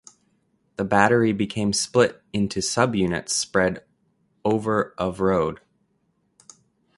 [0.77, 3.83] The battery became split into subunits spread
[4.43, 5.59] over of road.